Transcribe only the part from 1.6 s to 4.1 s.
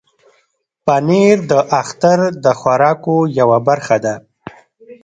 اختر د خوراکو یوه برخه